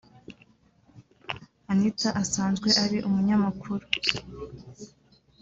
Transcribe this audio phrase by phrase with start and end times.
[1.71, 3.85] Anita asanzwe ari umunyamakuru